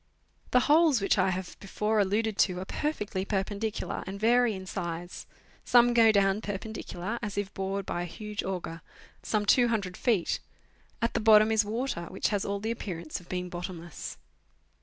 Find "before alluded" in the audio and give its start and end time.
1.59-2.35